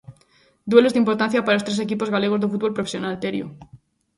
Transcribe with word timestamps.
Duelos 0.69 0.93
de 0.93 1.01
importancia 1.03 1.43
para 1.45 1.59
os 1.59 1.65
tres 1.67 1.83
equipos 1.85 2.11
galegos 2.15 2.41
do 2.41 2.51
fútbol 2.51 2.75
profesional, 2.77 3.19
Terio. 3.23 3.47